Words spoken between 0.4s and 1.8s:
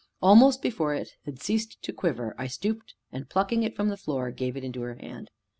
before it had ceased